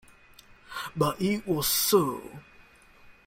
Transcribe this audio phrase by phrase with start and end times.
[0.95, 2.39] But it was so.